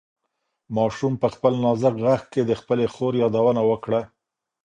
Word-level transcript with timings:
ماشوم 0.75 1.13
په 1.21 1.27
خپل 1.33 1.53
نازک 1.65 1.95
غږ 2.05 2.21
کې 2.33 2.41
د 2.45 2.51
خپلې 2.61 2.85
خور 2.93 3.13
یادونه 3.23 3.61
وکړه. 3.69 4.01